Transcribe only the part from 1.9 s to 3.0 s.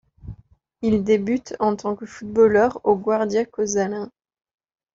que footballeur au